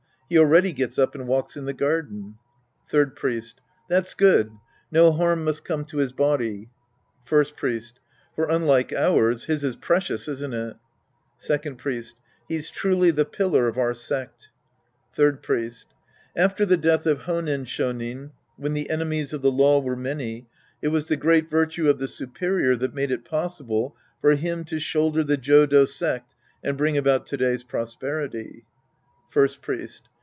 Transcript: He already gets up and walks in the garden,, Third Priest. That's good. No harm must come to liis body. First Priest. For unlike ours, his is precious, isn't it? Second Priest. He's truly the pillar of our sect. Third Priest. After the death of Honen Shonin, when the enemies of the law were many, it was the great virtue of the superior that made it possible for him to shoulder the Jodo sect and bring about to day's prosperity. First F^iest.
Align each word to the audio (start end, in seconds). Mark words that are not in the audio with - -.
He 0.29 0.37
already 0.39 0.71
gets 0.71 0.97
up 0.97 1.13
and 1.13 1.27
walks 1.27 1.57
in 1.57 1.65
the 1.65 1.73
garden,, 1.73 2.35
Third 2.87 3.17
Priest. 3.17 3.59
That's 3.89 4.13
good. 4.13 4.53
No 4.89 5.11
harm 5.11 5.43
must 5.43 5.65
come 5.65 5.83
to 5.83 5.97
liis 5.97 6.15
body. 6.15 6.69
First 7.25 7.57
Priest. 7.57 7.99
For 8.37 8.45
unlike 8.49 8.93
ours, 8.93 9.43
his 9.43 9.65
is 9.65 9.75
precious, 9.75 10.29
isn't 10.29 10.53
it? 10.53 10.77
Second 11.37 11.79
Priest. 11.79 12.15
He's 12.47 12.71
truly 12.71 13.11
the 13.11 13.25
pillar 13.25 13.67
of 13.67 13.77
our 13.77 13.93
sect. 13.93 14.51
Third 15.11 15.43
Priest. 15.43 15.87
After 16.33 16.65
the 16.65 16.77
death 16.77 17.05
of 17.05 17.23
Honen 17.23 17.65
Shonin, 17.67 18.31
when 18.55 18.71
the 18.73 18.89
enemies 18.89 19.33
of 19.33 19.41
the 19.41 19.51
law 19.51 19.81
were 19.81 19.97
many, 19.97 20.47
it 20.81 20.87
was 20.87 21.09
the 21.09 21.17
great 21.17 21.49
virtue 21.49 21.89
of 21.89 21.99
the 21.99 22.07
superior 22.07 22.77
that 22.77 22.93
made 22.95 23.11
it 23.11 23.25
possible 23.25 23.97
for 24.21 24.35
him 24.35 24.63
to 24.63 24.79
shoulder 24.79 25.25
the 25.25 25.35
Jodo 25.37 25.83
sect 25.85 26.35
and 26.63 26.77
bring 26.77 26.97
about 26.97 27.25
to 27.25 27.35
day's 27.35 27.65
prosperity. 27.65 28.63
First 29.29 29.61
F^iest. 29.61 30.03